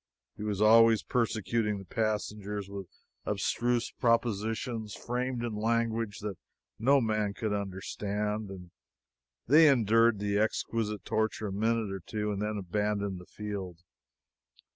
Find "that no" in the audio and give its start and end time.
6.21-6.99